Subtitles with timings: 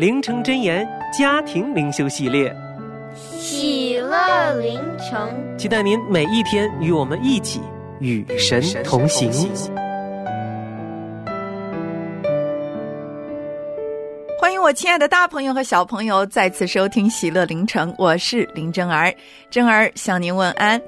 [0.00, 2.50] 灵城真言家庭灵修系列，
[3.14, 7.60] 喜乐灵城，期待您每一天与我们一起
[7.98, 9.30] 与神同行。
[14.38, 19.14] 欢迎我亲爱的大朋友和小朋友再次收听《喜乐灵城》，我是林真儿，
[19.50, 20.80] 真儿向您问安。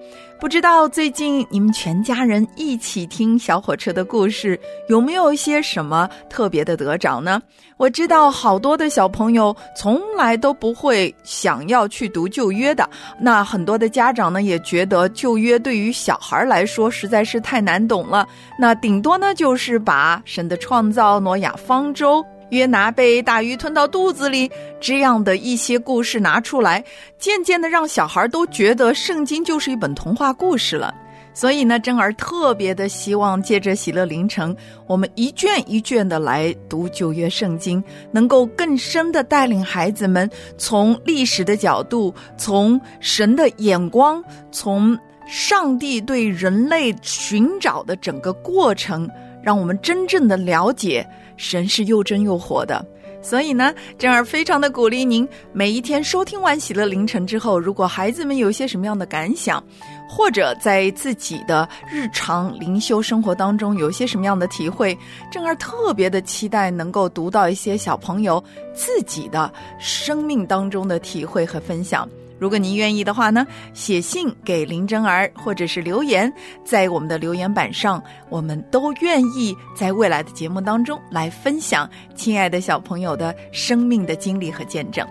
[0.43, 7.41] 不知道最近你们全家人一起听小火车的故事，有没有一些什么特别的得着呢？
[7.77, 18.27] 我知道好多的小朋友从来都不会想要去读旧约的，那很多的家长呢也觉得旧约对于小孩来说实在是太难懂了，
[18.59, 22.21] 那顶多呢就是把神的创造、挪亚方舟。
[22.53, 26.85] 约拿被大鱼吞到肚子里，这样的一些故事拿出来，
[27.19, 30.95] 渐渐的让小孩都觉得圣经就是一本童话故事了。
[31.35, 34.55] 所以呢，珍儿特别的希望借着喜乐凌晨，
[34.87, 49.09] 我们一卷一卷的来读旧约圣经，能够更深的带领孩子们从历史的角度，从神的眼光，从上帝对人类寻找的整个过程，
[49.43, 51.07] 让我们真正的了解。
[51.37, 52.85] 神是又真又活的，
[53.21, 59.65] 所以呢，珍儿非常的鼓励您，每一天收听完《喜乐凌晨》之后，如果孩子们有一些什么样的感想，
[60.09, 64.97] 或者在自己的日常灵修生活当中有一些什么样的体会，
[65.33, 68.43] 珍儿特别的期待能够读到一些小朋友
[68.75, 69.51] 自己的
[69.81, 72.09] 生命当中的体会和分享。
[72.43, 76.31] 如果您愿意的话呢，写信给林真儿，或者是留言
[76.65, 85.07] 在我们的留言板上，我们都愿意在未来的节目当中来分享亲爱的小朋友的生命的经历和见证。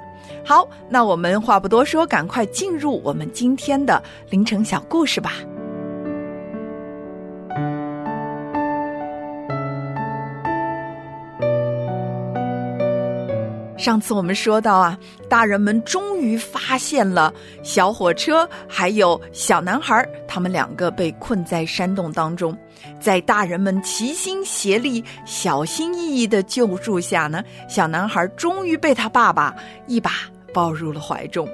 [0.45, 5.35] 好，那我们话不多说，赶快进入我们今天的凌晨小故事吧。
[13.81, 14.95] 上次我们说到啊，
[15.27, 17.33] 大人们终于发现了
[17.63, 22.55] 小火车还有小男孩，他们两个被困在山洞当中，
[22.99, 29.55] 在大人们齐心协力、小心翼翼的救助下呢，小男孩终于被他爸爸
[29.87, 30.11] 一把
[30.53, 31.49] 抱入了怀中，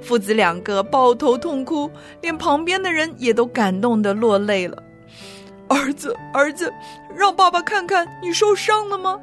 [0.00, 1.90] 父子两个抱头痛哭，
[2.20, 4.80] 连旁边的人也都感动的落泪了。
[5.66, 6.72] 儿子，儿子，
[7.12, 9.18] 让爸爸看看你受伤了吗？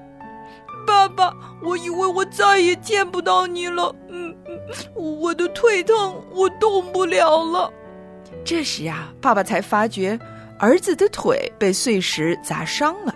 [0.90, 3.96] 爸爸，我以为我再也见不到你了。
[4.08, 4.60] 嗯嗯，
[4.96, 7.72] 我的腿疼，我动不了了。
[8.44, 10.20] 这时啊，爸爸才发觉
[10.58, 13.14] 儿子的腿被碎石砸伤了，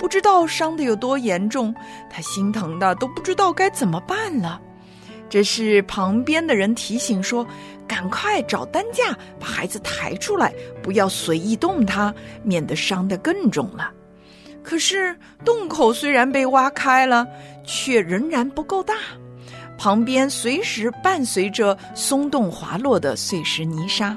[0.00, 1.72] 不知道伤的有多严重。
[2.10, 4.60] 他心疼的都不知道该怎么办了。
[5.30, 7.46] 这是旁边的人提醒说
[7.86, 12.12] ：“赶快找担架把孩子抬出来，不要随意动他，
[12.42, 13.92] 免得伤得更重了。”
[14.62, 15.14] 可是
[15.44, 17.26] 洞口虽然被挖开了，
[17.64, 18.94] 却仍然不够大，
[19.76, 24.16] 旁边随时伴随着松动滑落的碎石泥沙，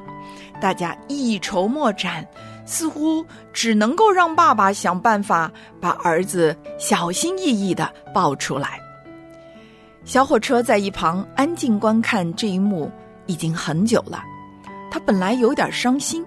[0.62, 2.26] 大家一筹莫展，
[2.66, 5.52] 似乎只能够让爸爸想办法
[5.82, 8.80] 把儿子小心翼翼的抱出来。
[10.04, 12.92] 小火车在一旁安静观看这一幕
[13.26, 14.24] 已经很久了，
[14.92, 16.24] 他本来有点伤心。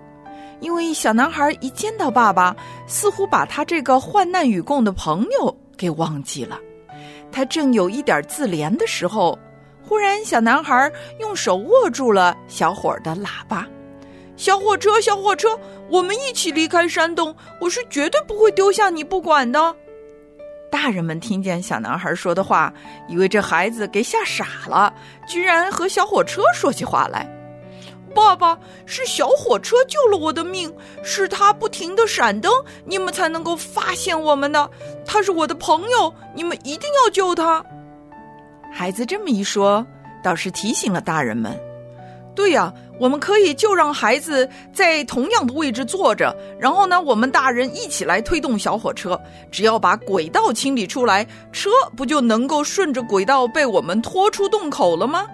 [0.61, 2.55] 因为小男孩一见到爸爸，
[2.87, 6.59] 似乎把他这个患难与共的朋友给忘记了。
[7.31, 9.39] 他正有一点自怜的时候，
[9.83, 10.91] 忽然小男孩
[11.21, 13.67] 用手握住了小伙的喇叭
[14.37, 15.49] ：“小火车，小火车，
[15.91, 17.35] 我们一起离开山洞！
[17.61, 19.75] 我是绝对不会丢下你不管的。”
[20.73, 22.73] 大人们听见小男孩说的话，
[23.09, 24.93] 以为这孩子给吓傻了，
[25.27, 27.27] 居然和小火车说起话来。
[28.09, 30.73] 爸爸，是小火车救了我的命，
[31.03, 32.53] 是他不停的闪灯，
[32.85, 34.69] 你们才能够发现我们的。
[35.07, 37.65] 他是我的朋友，你们一定要救他。
[38.73, 39.87] 孩子这么一说，
[40.23, 41.59] 倒是提醒了大人们。
[42.35, 49.21] 对呀，我们可以就让孩子在同样的位置坐着，然后呢，我们大人一起来推动小火车。
[49.51, 55.27] 只要把轨道清理出来，车不就能够顺着轨道被我们拖出洞口了吗？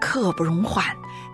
[0.00, 0.84] 刻不容缓，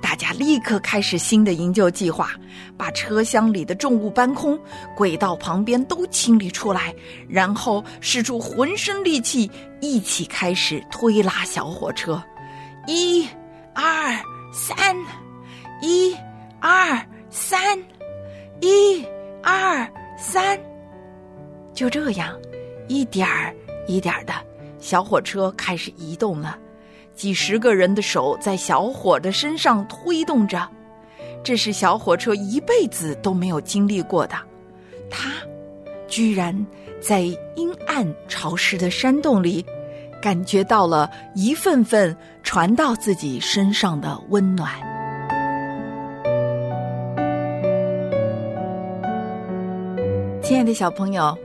[0.04, 2.32] 大家立刻开始新的营救计划，
[2.76, 4.60] 把车厢里的重物搬空，
[4.94, 6.94] 轨道旁边都清理出来，
[7.26, 12.22] 然后使出浑身力气，一起开始推拉小火车。
[12.86, 13.26] 一、
[13.74, 14.14] 二。
[14.52, 14.76] 三，
[15.80, 16.14] 一，
[16.60, 17.76] 二，三，
[18.60, 19.04] 一，
[19.42, 20.56] 二，三，
[21.72, 22.38] 就这样，
[22.86, 23.52] 一点儿
[23.88, 24.32] 一点儿的，
[24.78, 26.56] 小火车开始移动了。
[27.14, 30.68] 几十个人的手在小火的身上推动着，
[31.42, 34.34] 这是小火车一辈子都没有经历过的。
[35.10, 35.30] 它
[36.08, 36.66] 居然
[37.00, 37.20] 在
[37.56, 39.64] 阴暗潮湿的山洞里。
[40.22, 44.72] 感觉到了一份份传到自己身上的温暖。
[50.40, 51.36] 亲爱的小朋友，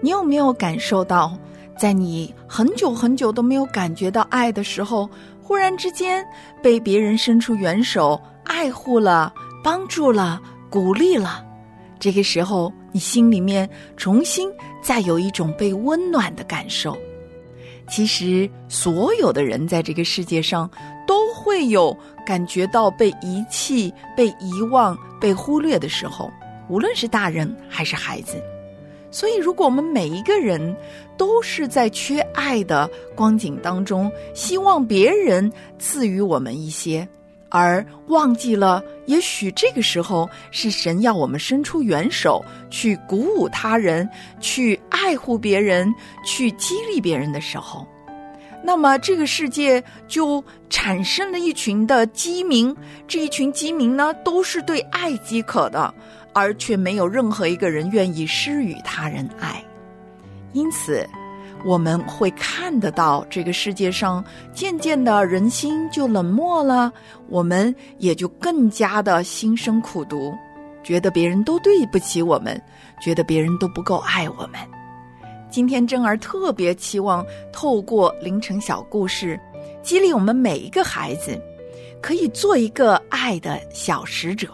[0.00, 1.36] 你有没有感受到，
[1.76, 5.08] 在你很久很久都没有感觉到爱的时候，
[5.42, 6.24] 忽然之间
[6.62, 9.32] 被别人伸出援手，爱护了、
[9.64, 10.40] 帮助了、
[10.70, 11.44] 鼓励了？
[11.98, 14.50] 这个时候，你心里面重新
[14.82, 16.96] 再有一种被温暖的感受。
[17.88, 20.70] 其实，所有的人在这个世界上
[21.06, 26.30] 都会有感觉到被遗弃、被遗忘、被忽略的时候，
[26.68, 28.42] 无论是大人还是孩子。
[29.12, 30.74] 所以，如果我们每一个人
[31.16, 37.06] 都是在缺爱的光景当中，希望别人赐予我们一些。
[37.54, 44.08] 而忘记了，也许这个时候是神要我们伸出援手，去鼓舞他人，
[44.40, 45.94] 去爱护别人，
[46.24, 47.86] 去激励别人的时候，
[48.64, 52.74] 那么这个世界就产生了一群的鸡民。
[53.06, 55.92] 这一群鸡民呢，都是对爱饥渴的，
[56.32, 59.64] 而却没有任何一个人愿意施予他人爱，
[60.52, 61.08] 因此。
[61.64, 66.92] 我们会看得到，这个世界上渐渐的人心就冷漠了，
[67.28, 70.34] 我们也就更加的心生苦毒，
[70.82, 72.60] 觉得别人都对不起我们，
[73.00, 74.58] 觉得别人都不够爱我们。
[75.48, 79.38] 今天真儿特别期望透过凌晨小故事，
[79.84, 81.40] 激励我们每一个孩子，
[82.00, 84.48] 可以做一个爱的小使者。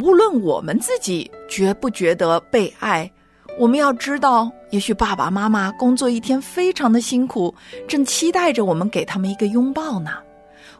[0.00, 3.10] 无论我们自己觉不觉得被爱。
[3.58, 7.54] 我们要知道，也许爸爸妈妈工作一天非常的辛苦，
[7.86, 10.12] 正期待着我们给他们一个拥抱呢。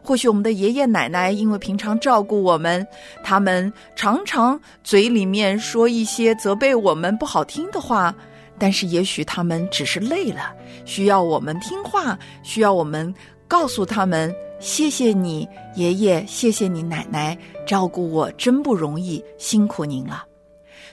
[0.01, 2.85] 或许我们的爷爷奶奶因为平常照顾我们，
[3.23, 8.13] 他们常常嘴里面说一些责备我们不好听的话，
[8.57, 10.51] 但是也许他们只是累了，
[10.83, 13.13] 需要我们听话，需要我们
[13.47, 14.33] 告诉他们：
[14.63, 15.45] 谢谢你
[15.75, 17.37] 爷爷，谢谢你奶奶，
[17.67, 20.23] 照顾我真不容易，辛苦您了。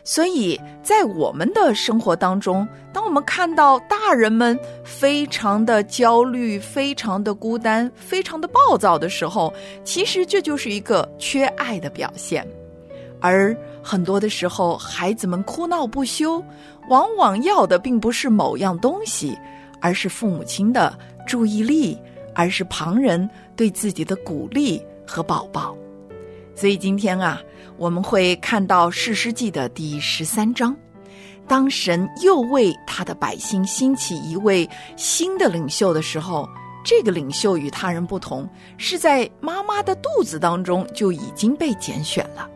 [0.03, 12.45] 所以在我们的生活当中，当我们看到大人们非常的焦虑、非常的孤单、非常的暴躁的时候，其实这就是一个缺爱的表现。
[13.21, 16.43] 而很多的时候，孩子们哭闹不休，
[16.89, 19.39] 往往要的并不是某样东西，
[19.81, 21.97] 而是父母亲的注意力，
[22.35, 23.29] 而是旁人
[23.61, 25.77] 对自己的鼓励和宝宝。
[26.55, 27.39] 所以今天啊。
[27.77, 30.77] 我们会看到《士师记》的第十三章，
[31.49, 36.47] 当神又为他的百姓兴起一位新的领袖的时候，
[36.85, 42.47] 这个领袖与他人不同，是在妈妈的肚子当中就已经被拣选了，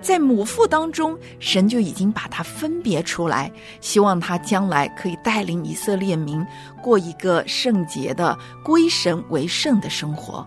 [0.00, 3.50] 在母腹当中，神就已经把他分别出来，
[3.80, 6.44] 希望他将来可以带领以色列民
[6.82, 10.46] 过一个圣洁的、归神为圣的生活，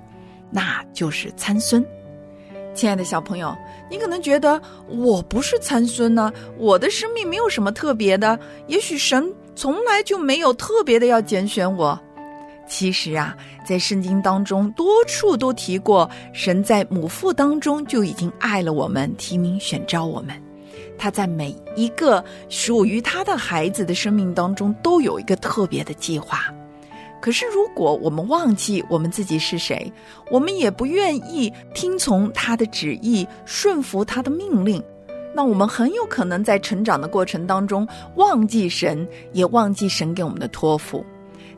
[0.50, 1.86] 那就是参孙。
[2.74, 3.56] 亲爱的小朋友。
[3.90, 8.40] 你可能觉得我不是参孙呢，我的生命没有什么特别的。
[8.68, 12.02] 也许神从来就没有特别的要拣选我。
[12.72, 13.36] 其实啊，
[13.68, 20.42] 在圣经当中多处都提过，神在母腹当中就已经爱了我们，提名选召我们。
[20.98, 26.46] 他在每一个属于他的孩子的生命当中都有一个特别的计划。
[27.20, 29.92] 可是，如果我们忘记我们自己是谁，
[30.32, 34.82] 我们也不愿意听从他的旨意、顺服他的命令，
[35.36, 37.86] 那我们很有可能在成长的过程当中
[38.16, 41.06] 忘记神，也忘记神给我们的托付。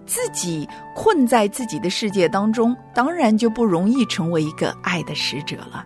[0.05, 5.83] 自己困在自己的世界当中，当然就不容易成为一个爱的使者了。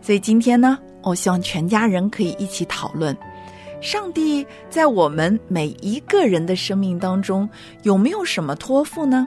[0.00, 3.16] 所以今天呢，我希望全家人可以一起讨论，
[3.80, 7.48] 上帝在我们每一个人的生命当中
[7.82, 9.26] 有没有什么托付呢？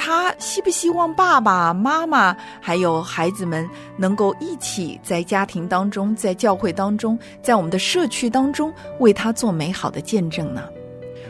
[0.00, 10.62] 他希不希望爸爸妈妈还有孩子们能够一起在家庭当中、在教会当中、在我们的社区当中为他做美好的见证呢？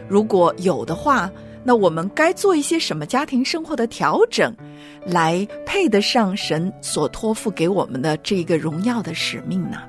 [0.07, 1.33] 如果有的话，
[1.69, 4.57] 那我们该做一些什么家庭生活的调整，
[5.05, 9.83] 来配得上神所托付给我们的这个荣耀的使命呢？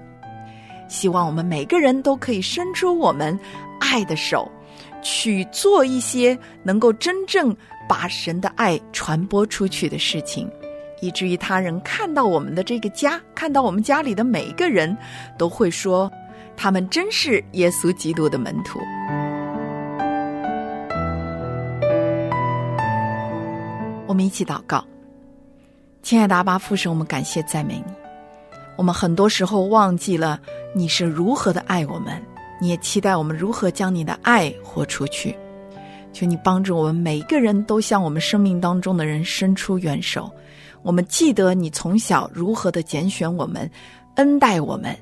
[0.89, 3.39] 希望我们每个人都可以伸出我们
[3.79, 4.51] 爱的手，
[5.01, 7.55] 去做一些能够真正。
[7.88, 10.48] 把神的爱传播出去的事情，
[11.01, 14.95] 以至于他人看到我们的这个家，看到我们家里的每一个人，
[15.38, 16.12] 都会说，
[16.57, 18.79] 他们真是耶稣基督的门徒。
[24.10, 24.84] 我们一起祷告，
[26.01, 27.94] 亲爱的阿巴父神，我们感谢赞美你。
[28.75, 30.39] 我们很多时候忘记了
[30.74, 32.20] 你是如何的爱我们，
[32.60, 35.38] 你也期待我们如何将你的爱活出去。
[36.12, 40.28] 求你帮助我们每一个人都向我们生命当中的人伸出援手。
[40.82, 43.70] 我们记得你从小如何的拣选我们，
[44.16, 44.98] 恩待我们，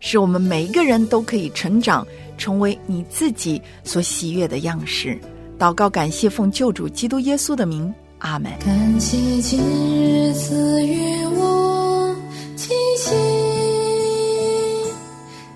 [0.00, 2.04] 使我们每一个人都可以成长，
[2.36, 5.16] 成为你自己所喜悦的样式。
[5.56, 8.52] 祷告，感谢奉救主基督耶稣的名，阿门。
[8.58, 12.14] 感谢今日赐予我
[12.56, 13.14] 气息，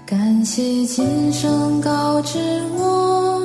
[0.07, 2.38] 感谢今生告知
[2.78, 3.41] 我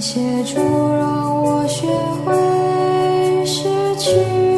[0.00, 0.56] 一切就
[0.94, 1.86] 让我学
[2.24, 4.49] 会失去。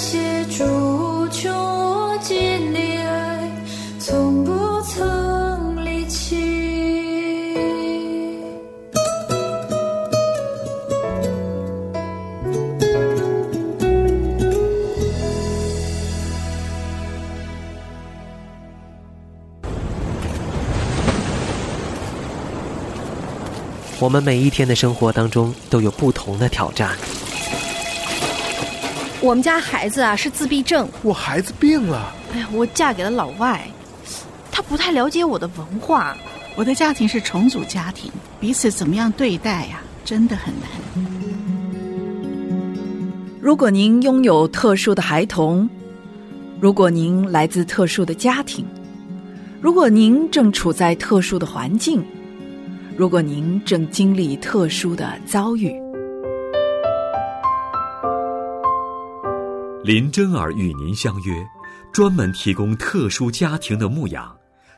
[0.00, 0.64] 谢主
[1.28, 3.50] 穷无尽的爱，
[3.98, 6.38] 从不曾离弃。
[23.98, 26.96] 我们每一天的生活当中，都有不同的挑战。
[29.22, 33.68] 我们家孩子啊是自闭症，我孩子病了，哎呀，我嫁给了老外，
[34.50, 36.16] 他不太了解我的文化。
[36.56, 38.10] 我的家庭是重组家庭，
[38.40, 40.70] 彼此怎么样对待呀、真的很难。
[43.42, 45.68] 如果您拥有特殊的孩童，
[46.58, 48.64] 如果您来自特殊的家庭，
[49.60, 52.02] 如果您正处在特殊的环境，
[52.96, 55.74] 如果您正经历特殊的遭遇，
[59.90, 61.34] 林真儿与您相约，
[61.92, 64.32] 专门提供特殊家庭的牧养，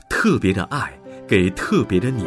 [0.08, 0.90] 特别的爱
[1.28, 2.24] 给特别的你。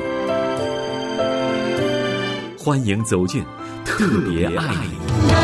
[2.56, 3.44] 欢迎走进
[3.84, 5.35] 特别爱你。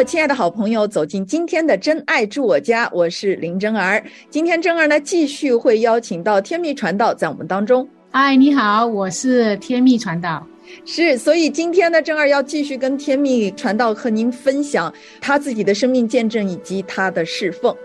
[0.00, 4.02] 我亲爱的好朋友走进今天的真爱住我家，我是林真儿。
[4.30, 7.86] 今天真儿呢继续会邀请到天命传道在我们当中。
[8.10, 10.42] 嗨，你好，我是天命传道。
[10.86, 14.90] 是，所以今天呢，正儿要继续跟天命传道和您分享
[15.20, 17.76] 他自己的生命见证以及他的侍奉。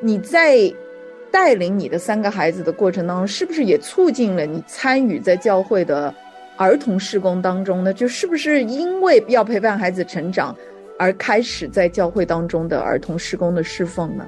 [0.00, 0.58] 你在
[1.30, 6.12] 带领你的三个孩子的过程当中，是不是也促进了你参与在教会的
[6.56, 7.94] 儿童施工当中呢？
[7.94, 10.56] 就是不是因为要陪伴孩子成长
[11.02, 14.24] 而开始在教会当中的儿童施工的侍奉呢？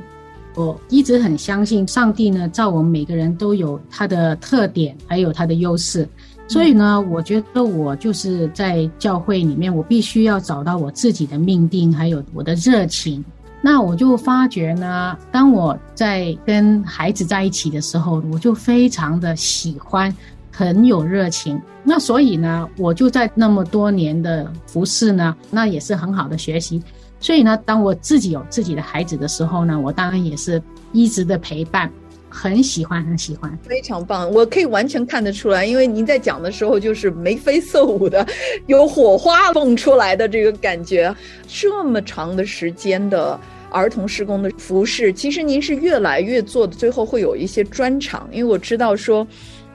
[0.57, 6.09] 我一直很相信上帝呢，造我们每个人都有他的特点，还有他的优势。
[6.49, 13.25] 所以呢，我觉得我就是在教会里面，我必须要找到我自己的命定，还有我的热情。
[13.63, 20.15] 那我就发觉呢，当我在跟孩子在一起的时候，我就非常的喜欢，
[20.57, 21.61] 很有热情。
[21.83, 26.81] 那所以呢，我就在那么多年的服侍呢，那也是很好的学习。
[27.19, 30.63] 所以呢，当我自己有自己的孩子的时候呢，我当然也是
[30.93, 31.91] 一直的陪伴，
[32.29, 33.59] 很喜欢，很喜欢。
[33.63, 38.25] 非常棒，我可以完全看得出来，因为您在讲的时候就是眉飞色舞的，
[38.67, 41.15] 有火花蹦出来的这个感觉。
[41.49, 43.39] 这么长的时间的
[43.71, 49.27] 儿童施工的服饰，其实您是越来越做的，最后会有一些专场，因为我知道说，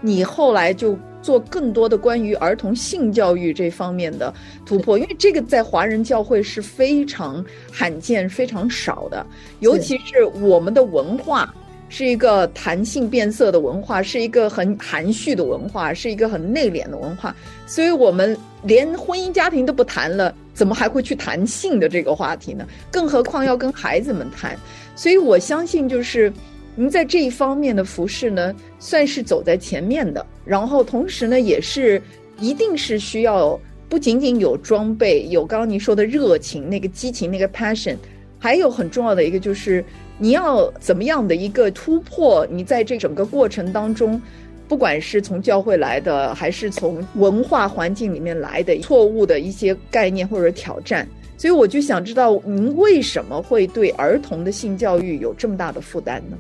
[0.02, 4.34] 你后来就做更多的关于儿童性教育这方面的
[4.66, 9.26] 突破，因为这个在华人教会是非常罕见、非常少的，
[9.60, 11.54] 尤其是我们的文化。
[11.92, 17.36] 是一个谈性变色的文化，是一个很含蓄的文化，是一个很内敛的文化，
[17.66, 22.64] 所以我们连婚姻家庭都不谈了，怎么还会去谈性的这个话题呢？
[22.92, 24.56] 更何况要跟孩子们谈。
[24.96, 26.32] 所以我相信，就是
[26.80, 30.26] 您在这一方面的服饰呢，算是走在前面的。
[30.46, 32.02] 然后同时呢，也是
[32.39, 37.98] 一定是需要不仅仅有装备，有刚刚您说的热情、那个激情、那个 passion，
[38.38, 39.84] 还有很重要的一个就是。
[40.22, 42.48] 你要怎么样的一个突破？
[42.50, 44.22] 你在这整个过程当中，
[44.68, 56.38] 不管是从教会来的，还是从文化环境里面来的错误的一些概念或者挑战，所以我就想知道您为什么会对儿童的性教育有这么大的负担呢？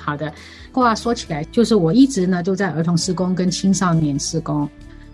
[0.00, 0.32] 好的，
[0.72, 4.68] 话说起来，就是我一直呢都在儿童施工跟青少年施工。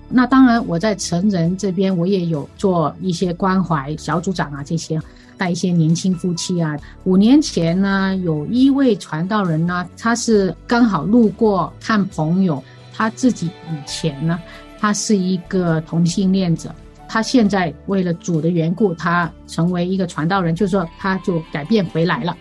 [0.09, 5.01] 那当然，我在成人这边我也有做一些关怀小组长啊这些。
[5.39, 14.41] 带一些年轻夫妻啊，五年前呢，有一位传道人呢，他是刚好路过看朋友，他自己以前呢，
[14.79, 16.75] 他是一个同性恋者，
[17.07, 22.35] 他现在为了主的缘故，他成为一个传道人，就是说他就改变回来了，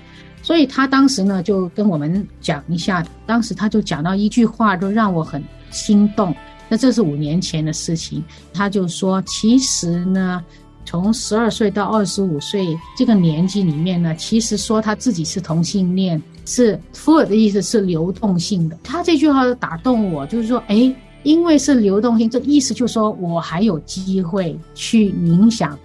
[0.46, 6.32] 所以他当时呢就跟我们讲一下，当时他就讲到一句话，都让我很心动。
[6.70, 10.46] 那这是五年前的事情，他就说，其实呢。
[10.88, 18.78] 从十二岁到二十五岁这个年纪里面呢，其实说他自己是同性恋，是福尔的意思是流动性的。
[18.84, 25.76] 他这句话打动我，就是说，哎，因为是流动性，这意思就是说我还有机会去影响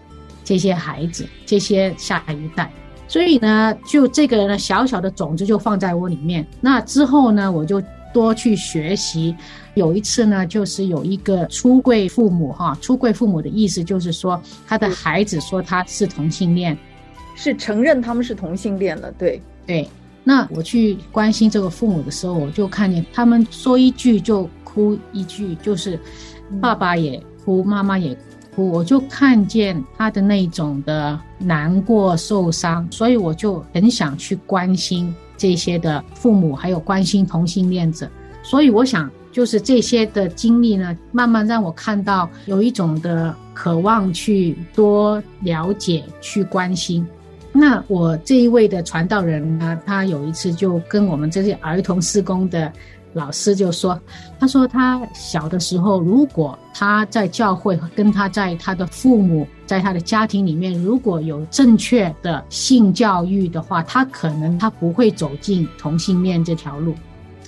[0.44, 2.70] 这些孩子、这些下一代。
[3.10, 6.46] 所以呢，就这个呢小小的种子就放在我里面。
[6.60, 7.82] 那之后呢，我就
[8.14, 9.34] 多去学习。
[9.74, 16.78] 有一次呢，就是有一个出柜父母哈，出柜父母的意思就是说，他的孩子说他是同性恋，
[17.34, 19.10] 是承认他们是同性恋了。
[19.18, 19.88] 对对，
[20.22, 25.98] 那我去关心这个父母的时候，我就看见他们说一句就哭一句，就是
[26.60, 28.20] 爸爸也哭，妈妈也哭。
[28.68, 38.08] 我就看见他的那种的难过、受伤，所以我就很想去关心这些的父母，还有关心同性恋者。
[38.42, 47.06] 所以我想，就是这些的经历呢，慢慢让我看到有一种的渴望去多了解、去关心。
[47.52, 52.72] 那我这一位的传道人呢，他有一次就跟我们这些儿童施工的
[53.12, 53.98] 老师就说，
[54.38, 66.94] 他说他小的时候，如果他在教会跟他在他的父母在他的家庭里面，如果有正确的性教育的话，他可能他不会走进同性恋这条路。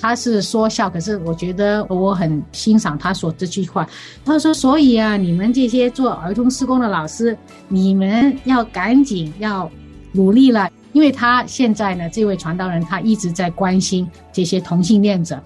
[0.00, 3.88] 他是说笑，可是我觉得我很欣赏他说这句话。
[4.24, 9.70] 他说：“所以啊，你们这些做儿童施工的老师，你们要赶紧要
[10.10, 15.40] 努力了，因为他现在呢，这位传道人他一直在关心这些同性恋者，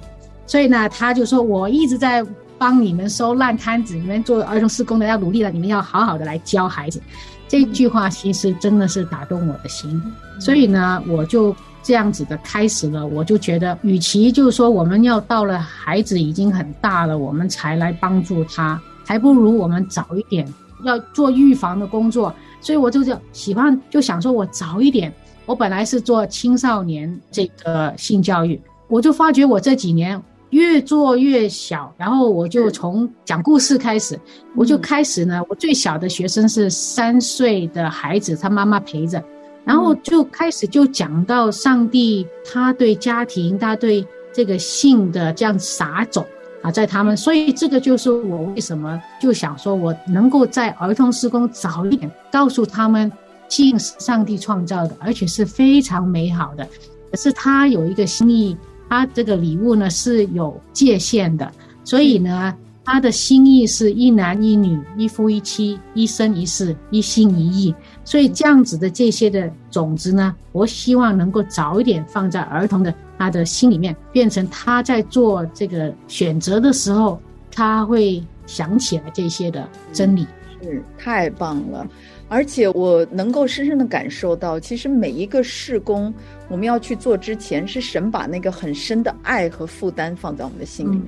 [0.47, 2.25] 所以呢，他就说我一直在
[2.59, 7.01] 帮你们收烂摊子，你们做儿童施工的要努力了，你们要好好的来教孩子。”
[7.49, 10.03] 这句话其实真的是打动我的心，
[10.41, 11.55] 所以呢，我就。
[11.83, 22.35] 这样子的开始了，我就觉得，与其就是说我们要到了孩子已经很大了，我们才来帮助他，还不如我们早一点要做预防的工作。
[22.61, 25.15] 所以我就就喜欢就想说，我早一点。
[25.47, 34.19] 我本来是做青少年这个性教育，我就发觉我这几年越做越小，然后我就从讲故事开始，
[34.57, 39.23] 我就开始呢，我最小的学生是三岁的孩子，他妈妈陪着。
[39.65, 46.25] 然后就开始就讲到上帝，他对家庭，他对这个性的这样撒种
[46.63, 53.11] 啊，在他们，所以这个就是我为什么就想说，我能够在儿童施工早一点告诉他们，
[53.49, 56.69] 性是上帝创造的，而且是非常美好的，
[57.11, 58.57] 可是他有一个心意，
[58.89, 61.51] 他这个礼物呢是有界限的，
[61.85, 62.55] 所以呢。
[62.89, 67.75] 他的心意是一男一女，一夫一妻，一生一世，一心一意。
[68.05, 80.25] 所以这样子的这些的种子呢，我希望能够早一点放在儿童的他的心里面，变成他在做这个选择的时候，他会想起来这些的真理。
[80.63, 81.85] 是太棒了，
[82.29, 86.13] 而且我能够深深的感受到，其实每一个事工
[86.49, 91.07] 我们要去做之前，是神把那个很深的爱和负担放在我们的心里面。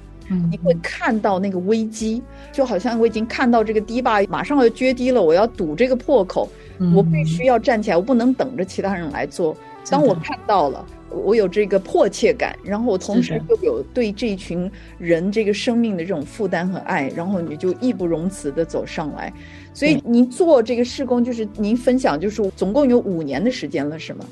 [0.50, 6.46] 你会看到那个危机，就好像我已经看到这个堤坝马上要决堤了，我要堵这个破口，
[6.94, 9.56] 我必须要站起来，我不能等着其他人来做。
[9.90, 19.32] 当我看到了，我有这个迫切感，然后我同时又有对这群人这个生命的这种负担和爱，然后你就义不容辞的走上来。
[19.78, 24.24] 所以您做这个施工，就是您分享，就是总共有五年的时间了，是吗？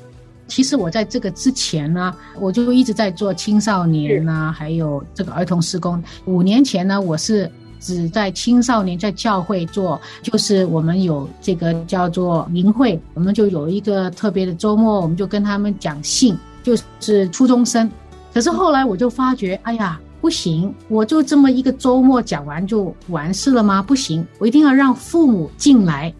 [0.45, 6.03] 其实我在这个之前呢，我就一直在做青少年呐，还有这个儿童施工。
[6.25, 17.89] 五年前呢，我是只在青少年在教会做，就是我们有这个叫做营会，我们就有一个特别的周末，我们就跟他们讲信，就是初中生。
[18.33, 23.81] 可是后来我就发觉，哎呀，不行，我就这么一个周末讲完就完事了吗？
[23.81, 26.13] 不行，我一定要让父母进来，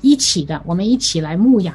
[0.00, 1.74] 一起的，我们一起来牧养。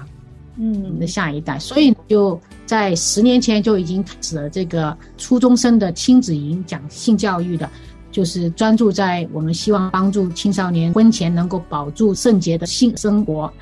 [0.59, 7.69] 嗯，的下一代，所以就在十年前就已经开始了这个初中生的亲子营讲性教育的，
[8.11, 13.53] 就是专注在我们希望帮助青少年婚前能够保住圣洁的性生活。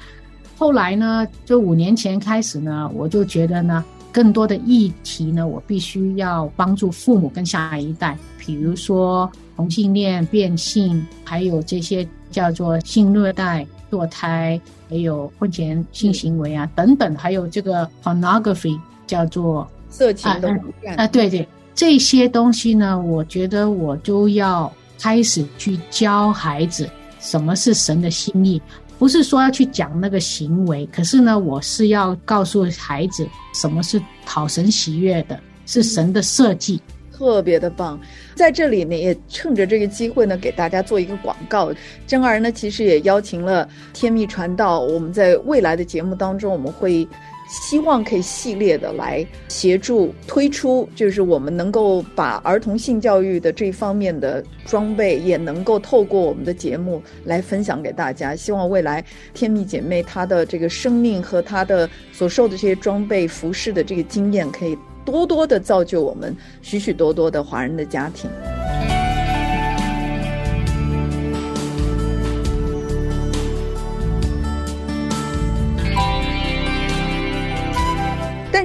[0.57, 3.83] 后来呢，就五年前开始呢，我就觉得呢，
[4.15, 13.67] 更多的议题呢，我必须要帮助父母跟下一代，比如说同性恋、变性，还有这些叫做性虐待。
[13.91, 20.49] 堕胎，还有婚前性行为啊，等等，还有这个 pornography，叫做色情的
[20.97, 28.61] 啊，对对，这些东西呢，我觉得我都要开始去教孩子什么是神的心意，
[29.05, 36.81] 不是说要去讲那个行为，可是呢，我是要告诉孩子什么是讨神喜悦的，是神的设计。
[37.13, 37.99] 特别的棒，
[38.33, 41.71] 在这里呢，也趁着这个机会呢，给大家做一个广告。
[42.07, 47.07] 真儿呢，其实也邀请了天密传道，我们在未来的节目当中，我们会
[47.47, 58.35] 希望可以系列的来协助推出，就是我们能够把儿童性教育的这方面的装备，也能够透过我们的节目来分享给大家。
[58.35, 59.03] 希望未来
[59.33, 64.77] 天蜜姐妹她的这个生命和她的所受的这些装备服饰的这个经验可以。
[65.05, 68.27] 多多的造就我们许许多多的华人的家庭。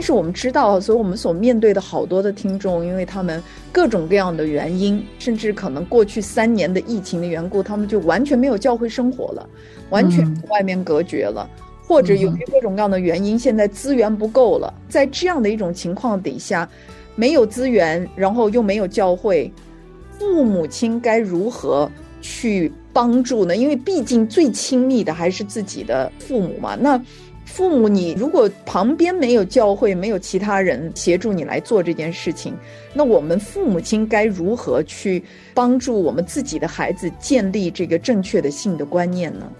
[0.00, 9.46] 但是我们知道，所以我们所面对的好多的听众，因为他们各种各样的原因，甚至可能过去三年的疫情的缘故，他们就完全没有教会生活了，
[9.90, 11.46] 完全嗯跟外面隔绝了。
[11.86, 16.66] 或者由于各种各样的原因，现在资源不够了，在这样的一种情况底下，
[17.14, 19.52] 没有资源，然后又没有教会，
[20.18, 21.86] 父母亲该如何
[22.22, 23.54] 去帮助呢？
[23.54, 26.74] 因为毕竟最亲密的还是自己的父母嘛。
[26.74, 26.98] 那
[27.52, 32.54] 父母，你如果旁边没有教会，没有其他人协助你来做这件事情，
[32.94, 39.50] 那我们父母亲该如何去帮助我们自己的孩子建立这个正确的性的观念呢？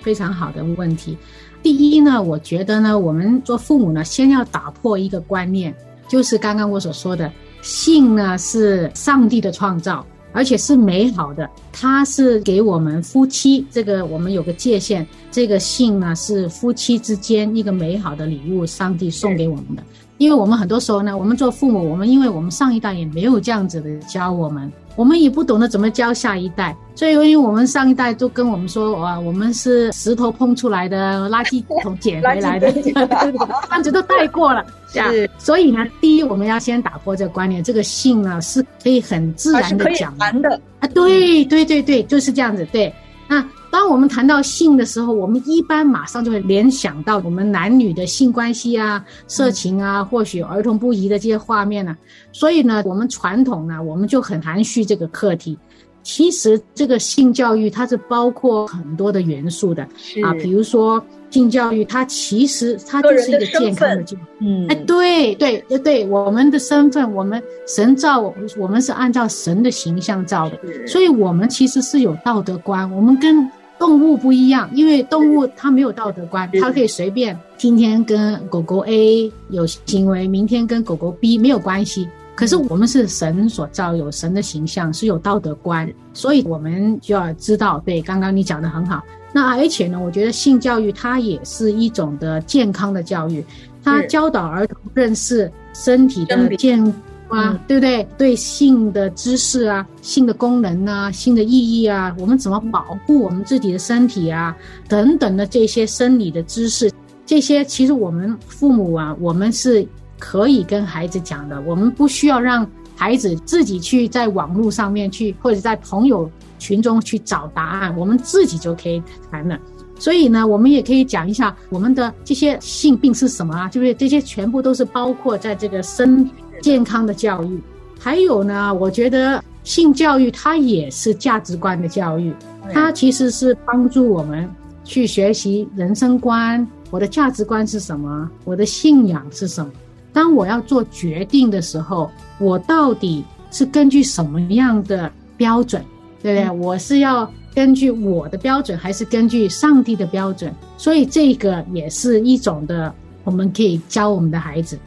[0.00, 1.18] 非常好的问题。
[1.62, 5.74] 第一呢，我觉得呢，我们做父母呢，先要打破一个观念，
[6.08, 7.30] 就是刚刚我所说的，
[7.62, 19.82] 性呢是上帝的创造，而且是美好的，它是给我们夫妻这个我们有个界限，这个性呢是夫妻之间一个美好的礼物，上帝送给我们的。
[20.18, 34.64] 因为我们很多时候呢，我们做父母，我们因为我们上一代也没有这样子的教我们，我们也不懂得怎么教下一代，所以因为我们上一代都跟我们说，哇，我们是石头碰出来的，垃圾桶捡 回来的， 这样子都带过了。
[34.92, 35.30] 是。
[35.38, 39.90] 所以呢，第一我们要先打破这个观念，这个性呢是可以很自然的。
[39.94, 42.66] 讲的，啊，对对对对，就是这样子。
[42.72, 42.92] 对，
[43.28, 51.96] 那当我们谈到性的时候，我们一般马上就会联想到我们男女的性关系啊、色情啊，或许儿童不宜的这些画面呢、
[52.32, 55.56] 所以呢，我们传统呢，我们就很含蓄这个课题。
[56.02, 59.82] 其实这个性教育它是包括很多的元素的。
[60.24, 64.20] 啊，比如说性教育，它其实它就是一个健康的教育。
[64.40, 64.66] 嗯。
[64.68, 73.46] 哎，对对对对，我们的身份，我们神造我，我们是按照神的形象造的，所以我们其实是有道德观，我们跟
[73.80, 82.06] 动物不一样，因为动物它没有道德观，它可以随便今天跟狗狗 A 有行为，明天跟狗狗 B 没有关系。
[82.34, 87.82] 可是我们是神所造，有神的形象，是有道德观，所以我们就要知道。
[87.84, 89.02] 对，刚刚你讲的很好。
[89.32, 93.42] 那而且呢，我觉得性教育它也是一种的健康的教育，
[93.82, 96.84] 它教导儿童认识身体的健
[97.30, 98.06] 啊，嗯对不对？
[98.18, 104.54] 对性的知识啊、性的功能啊、性的意义啊，我们怎么保护我们自己的身体啊，
[104.88, 106.90] 等等的这些生理的知识，
[107.24, 109.86] 这些其实我们父母啊，我们是
[110.18, 119.58] 可以跟孩子讲的，我们不需要让孩子自己去在网络上面去，或者在朋友群中去找答案，我们自己就可以谈了。
[119.98, 123.68] 所以呢，我们也可以讲一下我们的这些性病是什么啊？
[123.68, 123.94] 对不对？
[123.94, 126.28] 这些全部都是包括在这个身
[126.62, 127.60] 健康的教育。
[127.98, 132.32] 还有呢，我觉得性教育它也是价值观的教育，
[132.72, 134.48] 它其实是帮助我们
[134.84, 139.70] 去学习人生观，我的价值观是什么，我的信仰是什么。
[140.12, 145.84] 当我要做决定的时候，我到底是根据什么样的标准，
[146.22, 146.58] 对不对？
[146.58, 150.52] 我是要根据我的标准，还是根据上帝的标准？
[150.78, 152.92] 所以这个也是一种的，
[153.24, 154.78] 我们可以教我们的孩子。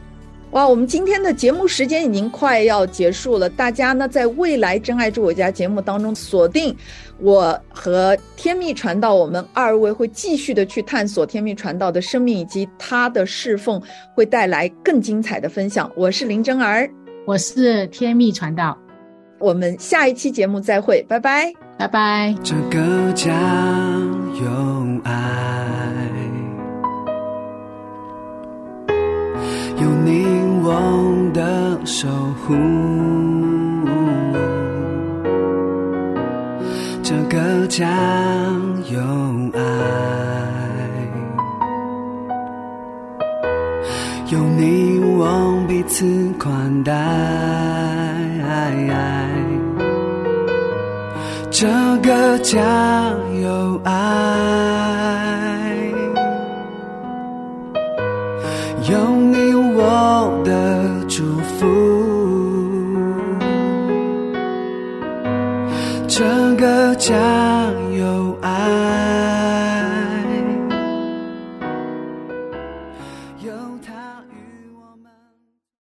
[0.54, 6.72] 哇，我们今天的节目时间已经快要结束了，大家呢在未来《真爱住我家》节目当中锁定
[7.18, 13.82] 我和天命传道，我们二位会继续的去探索天命传道的生命以及他的侍奉，
[14.14, 15.90] 会带来更精彩的分享。
[15.96, 16.88] 我是林真儿，
[17.26, 18.78] 我是天命传道，
[19.40, 22.32] 我们下一期节目再会，拜拜，拜拜。
[22.44, 23.32] 这个家
[24.40, 25.83] 有爱，
[30.66, 32.08] 我的守
[32.40, 32.54] 护。
[37.02, 37.86] 这个家
[38.90, 38.98] 有
[39.52, 39.60] 爱，
[44.32, 46.92] 有你我彼此宽待。
[51.56, 51.68] 这
[52.02, 53.92] 个家有爱，
[67.06, 67.43] 这个家有爱，